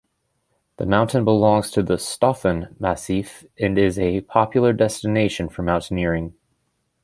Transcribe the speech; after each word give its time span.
The 0.77 0.87
mountain 0.87 1.23
belongs 1.23 1.69
to 1.73 1.83
the 1.83 1.99
"Staufen" 1.99 2.75
massif 2.79 3.45
and 3.59 3.77
is 3.77 3.99
a 3.99 4.21
popular 4.21 4.73
destination 4.73 5.47
for 5.47 5.61
mountaineering. 5.61 6.33